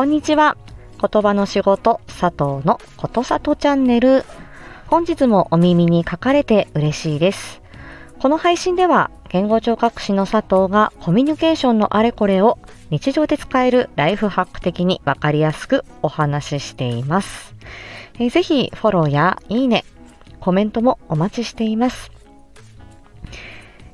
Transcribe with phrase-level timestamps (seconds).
[0.00, 0.56] こんにちは。
[0.98, 4.24] 言葉の仕事、佐藤のことさとチャンネル。
[4.86, 7.60] 本日もお耳にかかれて嬉しいです。
[8.18, 17.54] この配信では、言語聴覚士の佐藤がコミュニケーションのあれこれを日常で使えるライフハック的にわかりやすくお話ししています。
[18.14, 19.84] えーぜひフォローやいいね、
[20.40, 22.10] コメントもお待ちしています。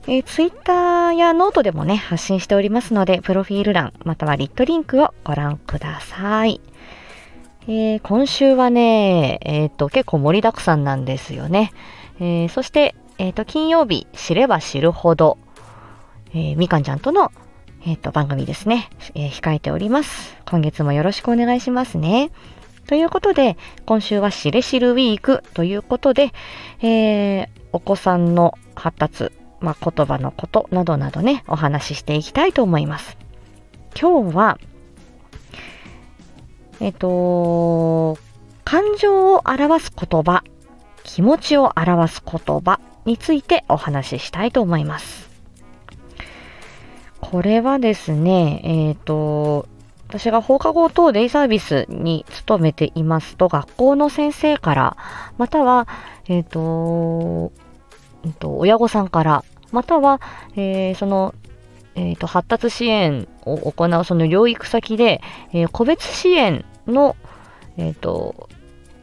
[0.08, 6.60] えー、ツイッターやノートでもね、発信しておりますので、プロフィール欄、または lit.link をご覧ください。
[7.66, 11.72] えー今週はね、えっ、と、結構盛りだくさんなんですよね。
[12.20, 15.38] えーそして、えっ、と、金曜日、知れば知るほど、
[16.32, 17.32] えーみかんちゃんとの、
[17.84, 20.36] えっ、と、番組ですね、えー控えております。
[20.48, 22.30] 今月もよろしくお願いしますね。
[22.86, 26.30] ということで、今週はしれしるウィークということで、
[26.80, 33.16] えーお子さんの発達、まあ、言葉のことなどなどね、お話ししていきたいと思います。
[33.98, 34.58] 今日は、
[36.80, 38.18] えっ、と、
[38.64, 40.42] 感情を表す言葉、
[41.04, 45.30] 気持ちを表す言葉についてお話ししたいと思います。
[47.20, 49.66] これはですね、えっ、と、
[50.08, 54.96] 私が放課後等デイサービスに勤めていますと、学校の先生から、
[55.38, 55.88] または、
[56.28, 57.52] えっ、と、
[58.24, 60.20] うんと、親御さんから、または、
[60.54, 61.34] えーその、
[61.94, 65.20] えーと、発達支援を行うその療育先で、
[65.52, 67.16] えー個別支援の、
[67.76, 68.48] えっ、と、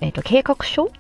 [0.01, 0.91] えっ、と、計画書？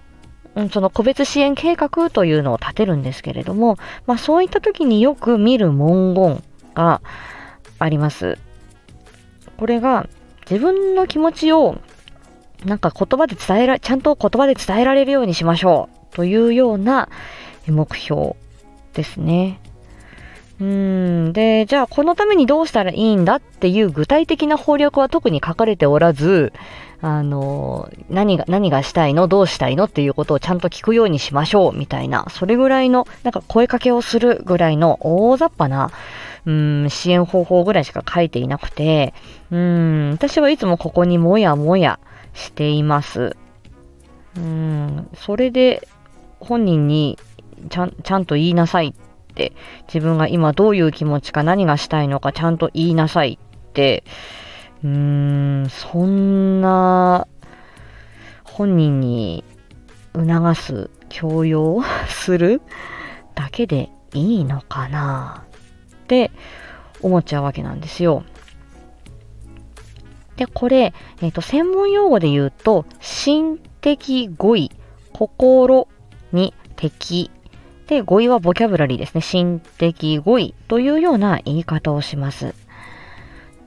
[0.55, 6.43] うんその個別支援計画というのを立てるんですけれども、まあそういった時によく見る文言
[6.75, 7.01] が
[7.79, 8.37] あります。
[9.57, 10.07] これが
[10.49, 11.79] 自分の気持ちを
[12.65, 17.09] なんか言葉で伝えら、ちゃんと言葉で伝えられるようにしましょうというような
[17.71, 18.35] 目標
[18.93, 19.59] ですね。
[20.59, 21.33] うん。
[21.33, 26.53] で、じゃあこのためにどうしたらいいんだっていう具体的な法略は特に書かれておらず、
[27.01, 29.27] あの、何が、何がしたいの？
[29.27, 35.91] どうしたいのっていうことをちゃんと聞くようにしましょうみたいな、それぐらいの、なんか声かけをするぐらいの大雑把な、
[36.45, 39.13] うん、支援方法ぐらいしか書いていなくて、
[39.51, 41.99] うん、私はいつもここにもやもや
[42.33, 43.35] しています。
[44.37, 45.85] うん、それで
[46.39, 47.19] 本人に
[47.69, 49.53] ちゃん、ちゃんと言いなさいって、
[49.87, 54.03] 自分が今どういう気持ちか何がしたいのかちゃんと言いなさいって、
[54.83, 54.89] うー
[55.65, 57.27] ん、そんな
[58.43, 59.43] 本人に
[60.13, 62.61] 促す、強要 する
[63.35, 65.43] だけでいいのかな
[66.03, 66.31] って
[67.01, 68.23] 思っちゃうわけなんですよ。
[70.35, 74.71] で、これ、えっ、と、専門用語で言うと、心的語彙、
[75.11, 75.87] 心
[76.31, 77.29] に敵。
[77.87, 79.21] で、語彙はボキャブラリーですね。
[79.21, 82.55] 心的語彙というような言い方をします。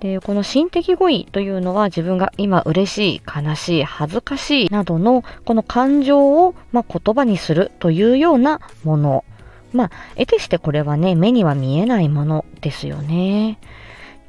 [0.01, 9.25] で、この心的語彙というのは自分が今嬉しい、悲しい、恥ずかしいなどのこの感情を、まあ、言葉にするというようなもの。
[9.73, 13.59] まあ、得てしてこれはね、目には見えないものですよね。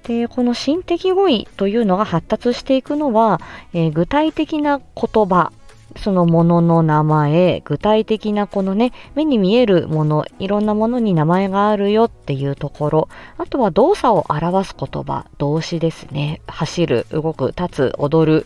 [0.03, 3.41] で、この心的語彙というのが発達していくのは、
[3.73, 5.51] えー具体的な言葉、
[5.97, 16.41] そのものの名前、具体的なこのね、目に見えるもの、いろんなものに名前があるよっていうところ、あとは動作を表す言葉、動詞ですね。
[16.47, 18.46] 走る、動く、立つ、踊る、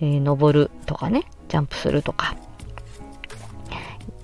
[0.00, 2.36] えー登るとかね、ジャンプするとか。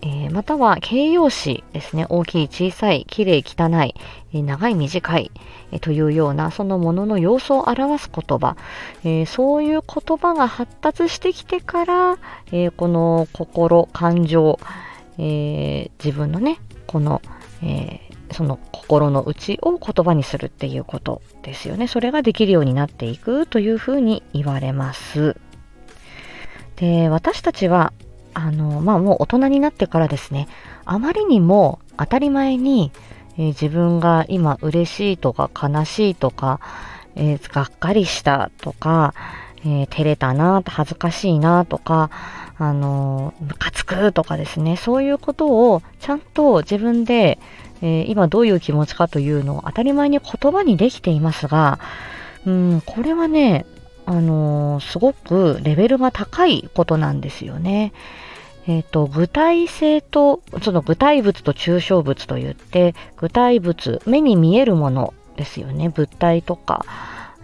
[0.02, 2.06] えーまたは形容詞ですね。
[2.08, 3.94] 大きい、小さい、綺麗、汚い、
[4.32, 5.30] え長い、短い、
[5.72, 8.56] えーというような、そのものの様子を表す言葉、
[9.04, 12.18] えそういう言葉が発達してきてから、
[12.52, 14.58] えこの心、感情、
[15.18, 17.20] え自分のね、この、
[17.62, 18.00] え
[18.32, 21.88] その心の内を言葉にするっていうことですよね。
[21.88, 25.36] それができるようになっていくというふうに言われます。
[26.76, 27.92] で、私たちは、
[28.34, 30.48] あの、まあ、もう大人になってからですね、
[30.84, 32.92] あまりにも当たり前に、
[33.38, 36.60] えー自分が今嬉しいとか悲しいとか、
[37.16, 39.14] えーがっかりしたとか、
[39.64, 42.10] えー照れたな、恥ずかしいなとか、
[42.58, 47.38] あのームカつくとかですね、そういうことをちゃんと自分で、
[47.82, 51.78] えー今どういう気持ちかというのを当たり前に言葉にできていますが、
[52.46, 53.66] うん、これはね、
[54.10, 57.92] あのーすごくレベルが高いことなんですよね。
[58.66, 65.90] えっ、と、具体性と、その具体物と抽象物と言って、具体物、目に見えるものですよね。
[65.90, 66.84] 物体とか、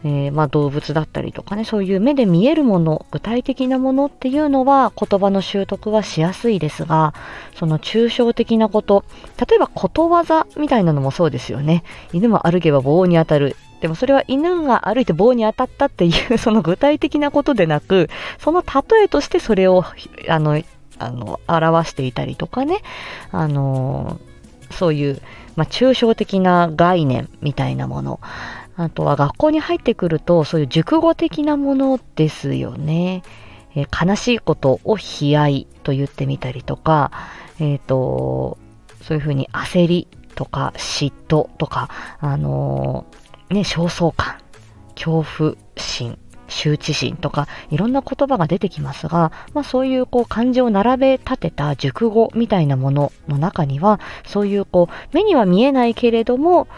[0.04, 7.14] えーまあ、動物だったりとかね、そういう目で見えるもの、具体的なものっていうのは言葉の習得はしやすいですが、
[7.54, 9.04] その抽象的なこと、
[9.48, 11.84] 例えばことわざみたいなのもそうですよね。
[12.12, 13.56] 犬も歩けば棒に当たる。
[13.80, 18.08] でもそれは犬が歩いて棒に当たったっていうその具体的なことでなく、
[18.38, 19.84] その例えとしてそれを、
[20.28, 20.62] あの、
[20.98, 22.80] あの、表していたりとかね、
[23.32, 24.18] あの、
[24.70, 25.20] そういう、
[25.56, 28.20] まあ、抽象的な概念みたいなもの。
[28.76, 33.22] あとは学校に入ってくると、そういう熟語的なものですよね。
[33.74, 37.10] え、悲しいことを悲哀と言ってみたりとか、
[37.58, 38.58] えっ、ー、と、
[39.02, 41.88] そういうふうに焦りとか嫉妬とか、
[42.20, 44.38] あのー、ね、焦燥感、
[44.94, 56.68] 恐怖心、羞恥心とかいろんな言葉が出てきますが、まあ、そういうこう漢字を並べ立てた熟語みたいなものの中にはそういうこう目には見えないけれども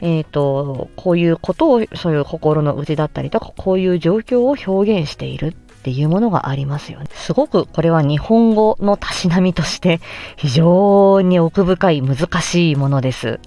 [0.00, 7.06] えっ、ー、とこういうことをそういう心の内だったりとかこういう状況を表現しているっていうものがありますよね。
[7.12, 10.00] すごくこれは日本語のたしなみとして
[10.36, 13.40] 非常に奥深い難しいものです。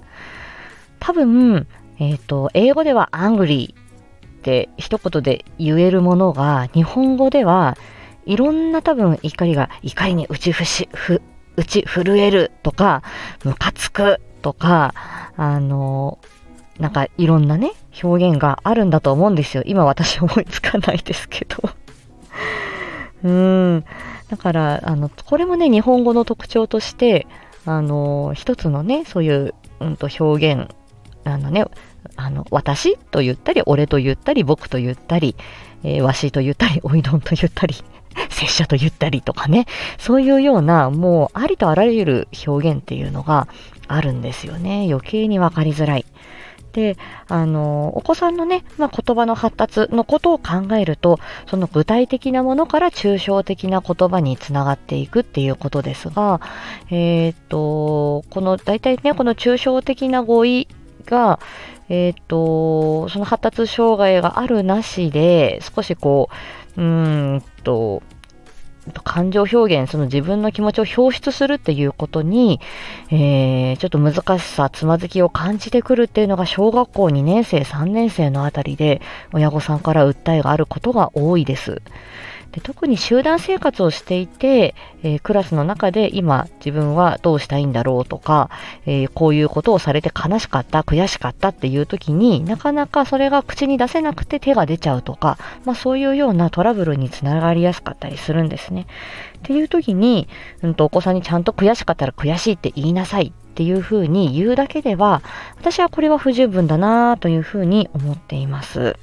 [0.98, 1.66] 多分、
[2.00, 3.76] えっ、ー、と、英語では angry っ
[4.42, 7.76] て一言で言えるものが、日本語では
[8.24, 11.22] いろんな多分怒りが、怒りに打ちふし、ふ、
[11.56, 13.02] 打ち震えるとか、
[13.44, 14.94] ムカつくとか、
[15.36, 16.18] あの、
[16.78, 19.62] なんかいろんなね、表現があるんだと思うんですよ。
[19.66, 21.70] 今私思いつかないですけど。
[23.24, 23.84] うん。
[24.30, 27.26] だから、あの、これもね、日本語の特徴として、
[27.66, 30.68] あの、一つのね、そういう、うんと表現、
[31.24, 31.66] あのね、
[32.16, 35.36] あの、私と言ったり、俺と言ったり、僕と言ったり、
[35.82, 37.74] えー、わしと言ったり、 おいどんと言ったり、
[38.28, 39.66] 拙者と言ったりとかね、
[39.98, 43.48] そういうような、もう、ありとあらゆる表現っていうのが
[43.88, 44.86] あるんですよね。
[44.88, 46.04] 余計にわかりづらい。
[46.72, 46.96] で、
[47.28, 56.40] あの、お子さんのね、まあ、言葉の発達のことを考えると、その具体的なものから抽象的な言葉につながっていくっていうことですが、
[56.90, 60.68] えっ、と、この、大体ね、この抽象的な語彙
[61.10, 61.40] が、
[61.88, 66.30] えっ、と、その発達障害があるなしで、少しこ
[66.76, 68.02] う、うんと、
[69.04, 72.60] 感情表現、その自分の気持ちを表出するっていうことに、
[73.10, 79.02] えー、ちょっと難しさ、つまずきを感じてくるっていうのが小学校2年生、3年生のあたりで
[79.32, 81.82] 親御さんから訴えがあることが多いです。
[82.52, 88.50] で特に集団生活をしていて、えー、クラスの中で今自分はどうしたいんだろうとか、
[88.86, 98.86] えー、こういうことをされて悲しかった、悔しかったっていう時になかなかそれが口に出せなくて手が出ちゃうとか、まあそういうようなトラブルにつながりやすかったりするんですね。
[99.38, 100.28] っていう時に、
[100.62, 105.22] うんとお子さんにちゃんと悔しかったら悔しいって言いなさいっていうふうに言うだけでは、
[105.58, 108.96] 私はこれは不十分だなというふうに思っています。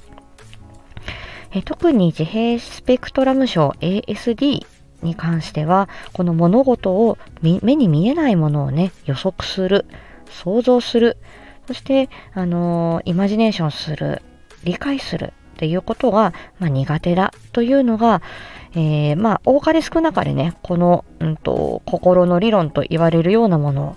[1.52, 4.66] え特に自閉スペクトラム症 ASD
[5.02, 9.86] に関しては、この物事を目に見えないものをね、予測する、
[10.30, 11.16] 想像する、
[11.66, 14.22] そして、あのー、イマジネーションする、
[14.64, 18.22] 理解するっていうことが、まあ、苦手だというのが、
[18.74, 23.96] えー、まあ、多かれ少なかれね、この、うんと、心の理論と言われるようなもの、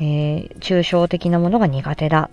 [0.00, 2.30] えー、抽象的なものが苦手だ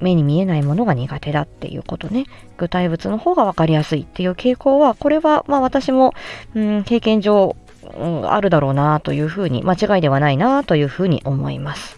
[0.00, 2.26] 目に見えないものが苦手だっていうことね。
[2.56, 6.14] 具体物の方が分かりやすいっていう傾向は、これはまあ私も、
[6.54, 7.56] うん、経験上、
[7.98, 11.96] うん、あるだろうなというふうに、間違いではないなというふうに思います。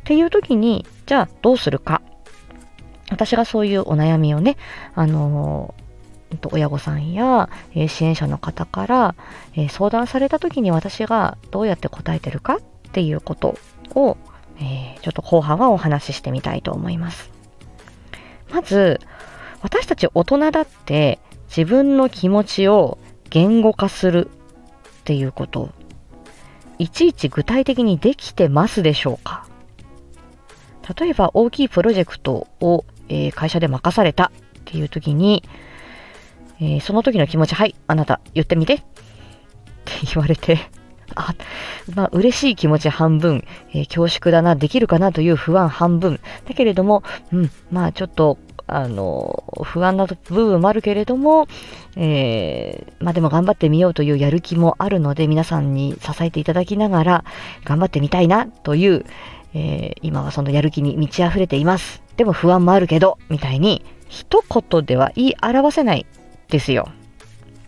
[0.00, 2.02] っていう時に、じゃあどうするか。
[3.10, 4.56] 私がそういうお悩みをね、
[4.94, 9.14] あのー、親御さんや、え、支援者の方から、
[9.56, 12.60] え、相談された時に私がどうやって答えてるかっ
[12.92, 13.56] ていうこと
[13.94, 14.16] を、
[14.60, 17.39] えちょっと後半はお話ししてみたいと思います。
[18.52, 19.00] まず、
[19.62, 25.70] 私たち大人だって自分の気持ちを言語化するっていうこと、
[26.78, 29.46] いちいち具体的にできてますでしょうか？
[30.98, 35.44] 例えば大きいプロジェクトを、えー、会社で任されたっていう時に、
[36.60, 38.74] えー、その時の気持ち、はい、あなた言ってみて。
[38.74, 38.78] っ
[39.84, 40.58] て言われて、
[41.14, 41.34] あ、
[41.94, 46.20] まあ、嬉しい気持ち半分、えー、恐縮だな、できるかなという不安半分。
[46.46, 47.02] だけれども、
[47.32, 51.48] うん、まあ、ちょっと、あの、不安な部分もあるけれども、
[51.96, 57.24] えー、まあでも頑張ってみようというやる気もあるので、皆さんに支えていただきながら、
[57.64, 59.04] 頑張ってみたいなという、
[59.54, 62.00] えー、今はそのやる気に満ち溢れています。
[62.16, 66.06] でも不安もあるけど、みたいに、一言では言い表せない
[66.48, 66.88] ですよ。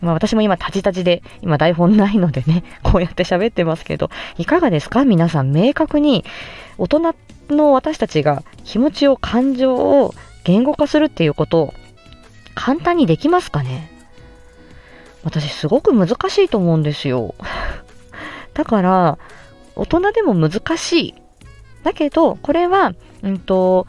[0.03, 5.05] まあ私も今、タジタジで、今台本ないのでね、 こうやって喋ってますけど、いかがですか？
[5.05, 6.23] 皆さん、明確に、
[6.77, 7.15] 大人
[7.49, 11.73] の私たちが気持ちを、感情を言語化するっていうことを、
[12.55, 13.89] 簡単にできますかね？
[15.23, 17.33] 私、すごく難しいと思うんですよ。
[18.53, 19.17] だから、
[19.75, 21.15] 大人でも難しい。
[21.83, 22.93] だけど、これは、
[23.23, 23.87] うんと、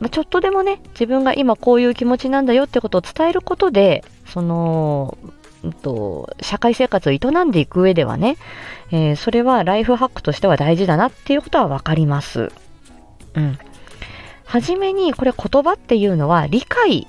[0.00, 5.18] まあ、ちょっとでもね、自分が今こういう気持ちなんだよってことを伝えることで、その、
[5.64, 8.36] うんと、社会生活を営んでいく上ではね、
[8.90, 12.52] えー、それはライフハックとしては大事だなっていうことはわかります。
[13.34, 13.58] うん。
[14.44, 17.06] はじめにこれ言葉っていうのは理解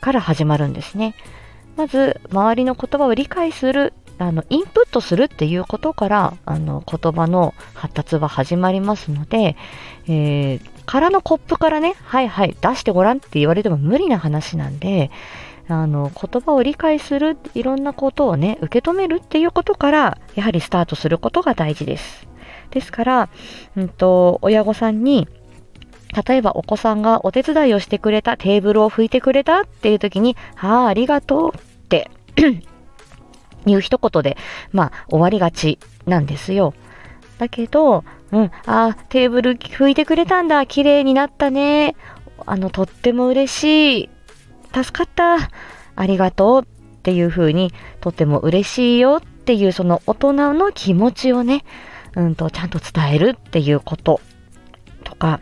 [0.00, 1.14] から始まるんですね。
[1.76, 9.56] まず、周りの言葉を理解する、あの、インプットするっていうことから、あの、言葉の発達は始まりますので、
[10.08, 15.10] えー、空のコップからね、はいはい、出してごらんって言われても無理な話なんで、
[15.68, 22.26] あの、言葉を理解する、いろんなことをね、受け止めるっていうことから、やはりスタートすることが大事です。
[22.70, 23.28] ですから、
[23.76, 25.28] うんと、親御さんに、
[26.26, 32.10] 例えばお子さんがお手伝いをしてくれた、テーブルを拭いてくれたっていう時に、はあ、ありがとうって
[33.66, 34.38] いう一言で、
[34.72, 36.72] まあ、終わりがちなんですよ。
[37.38, 41.96] だけど、うん、あ、テーブル拭いてくれたんだ、綺麗になったね。
[42.46, 44.10] あの、とっても嬉しい。
[44.74, 45.50] 助かった。
[45.96, 51.64] ありがとうっていう風に、とっても嬉しいよっていう、その大人の気持ちをね、
[52.14, 54.20] うんと、ちゃんと伝えるっていうこと
[55.04, 55.40] とか、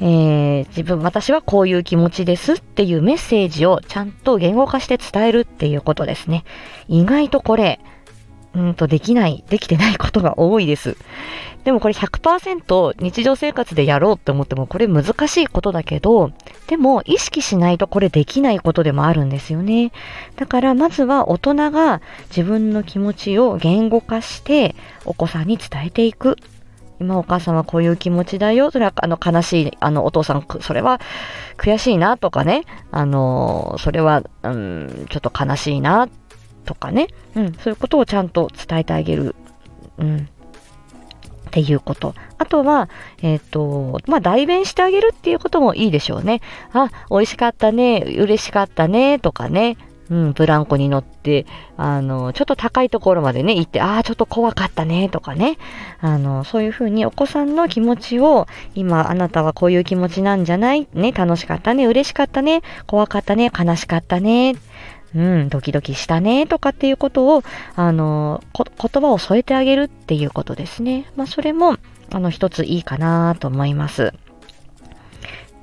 [0.00, 6.44] えー、自分、私はこういう気持ちですっていうメッセージをちゃんと言語化して伝えるっていうことですね。
[6.88, 7.80] 意外とこれ、
[8.54, 10.96] うんとできない、できてないことが多いです。
[11.64, 16.32] でもこれ100%日常生活でやろうって思ってもこれ難しいことだけど、
[16.66, 19.92] でも意識しないとこれできないことでもあるんですよね。
[20.36, 26.36] だからまずは大人が自分の気持ちを言語化してお子さんに伝えていく。
[26.98, 28.70] 今お母さんはこういう気持ちだよ。
[28.70, 31.00] それはあの悲しい、あのお父さん、それは
[31.56, 32.64] 悔しいなとかね。
[32.90, 36.08] あの、それは、うん、ちょっと悲しいな
[36.70, 37.08] とかね。
[37.34, 39.34] うん、そういうことをちゃんと伝えてあげる。
[39.98, 40.18] うん。
[40.18, 42.14] っていうこと。
[42.38, 42.88] あとは、
[43.22, 46.40] えっ、ー、と、まあ、代弁してあげるっていうこともいいでしょうね。
[46.72, 49.76] あ、美味しかったね、嬉しかったね、とかね。
[50.10, 55.56] うん、ブランコに乗って、あの、ちょっと高いところまでね、行って、ああ、ちょっと怖かったね、とかね。
[56.00, 60.88] あの、そういうふうにお子さんの気持ちを、今、あなたはこういう気持ちなんじゃない？
[60.94, 64.56] ね、楽しかったね、嬉しかったね、怖かったね、悲しかったね。
[65.14, 67.42] うん、ドキドキしたね、とかっていうことを、
[67.76, 71.06] あの、言葉を添えてあげるっていうことですね。
[71.16, 71.76] まあ、それも、
[72.12, 74.12] あの、一ついいかなと思います。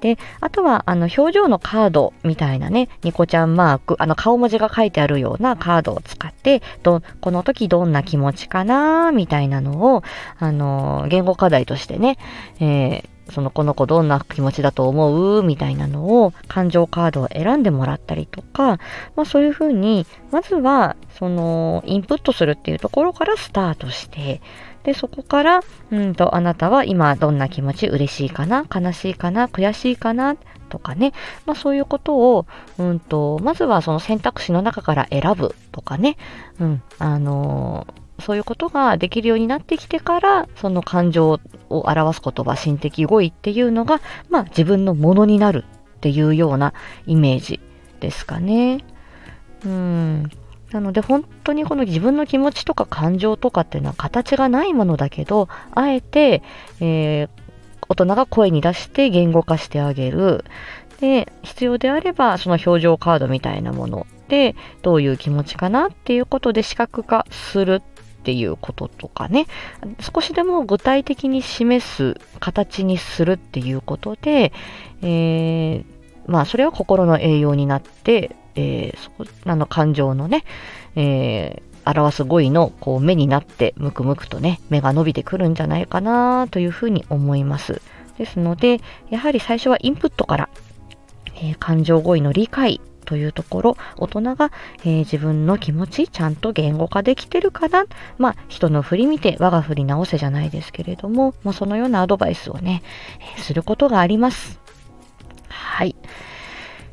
[0.02, 10.04] で、あとは、あの、表情のカードみたいなね、ニコちゃんマーク、あの、顔文字が書いてあるようなカードを使って、ど、この時どんな気持ちかなみたいなのを、
[10.40, 12.18] あの、言語課題としてね、
[12.60, 18.80] えー、そのこの子どんな気持ちだと思うみたいなのを感情カードを選んでもらったりとか、
[19.16, 24.42] まあそういうふうに、まずはそのインプットするっていうところからスタートして、
[24.88, 25.60] で、そこから、
[25.92, 30.38] うんと、あなたは今どんな気持ち、嬉しいかな、悲しいかな、悔しいかな、
[30.70, 31.12] とかね、
[31.46, 32.46] まあそういうことを、
[32.78, 36.16] うんと、まずはその選択肢の中から選ぶとかね、
[36.62, 41.32] うん、あのー、そういうことができるようになってきてから、その感情
[41.70, 45.66] を表す言葉、心的語彙っていうのが、まあ自分のものになる
[45.98, 46.74] っていうような
[47.06, 47.60] イメージ
[48.00, 48.86] ですかね。
[49.66, 50.32] うん。
[50.72, 56.44] なので本当にこの自分の気持ちとか感情とかっていうのは形がないものだけど、あえて、
[56.80, 57.30] えー、
[57.88, 60.44] 大人が声に出して言語化してあげる。
[61.00, 67.82] で、必要であればその表情カードみたいなもので、どういう気持ちかなっていうことで視覚化するっ
[68.24, 69.48] ていうこととかね、
[70.00, 74.52] 少しでも具体的に示す形にするっていうことで、
[75.02, 75.86] えー、
[76.28, 80.44] まあそれは心の栄養になって、えー、そこ、あの感情のね、
[80.96, 87.82] えー、表す語彙のこう目になってムクムクとね、目が伸びてくるんじゃないかなというふうに思います。
[88.18, 90.50] ですので、やはり最初はインプットから、
[91.36, 97.86] えー、感情語彙の理解というところ、大人が、えー、自分の気持ちちゃんと言語化できてるかな。
[98.18, 102.84] まあ、人の振り見て我が振り直せじゃないですけれども、まあ、そのようなアドバイスをね、
[103.38, 104.60] えー、することがあります。
[105.48, 105.96] はい。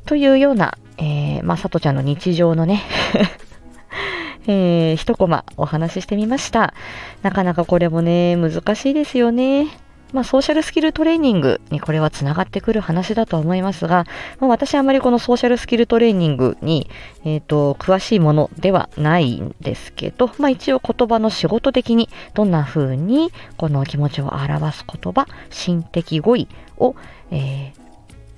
[0.07, 2.83] というような、えー、ま、さとちゃんの日常のね
[4.47, 6.75] えー、一コマお話ししてみました。
[7.23, 9.69] なかなかこれもね、難しいですよね。
[10.15, 14.05] まあ、ソーシャルスキルトレーニングにこれはつながってくる話だと思いますが、
[14.39, 16.89] まあ、私はあまりこのソーシャルスキルトレーニングに、
[17.25, 26.47] えっ、ー、と、詳しいものではないんですけど、まあ、一応言葉の仕事的にどんな風にこの気持ちを表す言葉、心的語彙
[26.79, 26.95] を、
[27.33, 27.73] えー、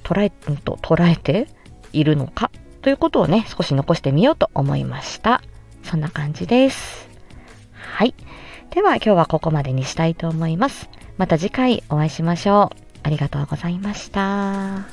[0.03, 0.31] 捉え、
[0.65, 1.47] と、捉えて
[1.99, 2.51] いるのか
[2.83, 5.43] ということをね、少し残してみようと思いました。
[5.83, 7.09] そんな感じです。
[7.73, 8.15] はい。
[8.71, 10.89] では今日はここまでにしたいと思います。
[11.17, 12.79] また次回お会いしましょう。
[13.03, 14.87] ありがとうございました。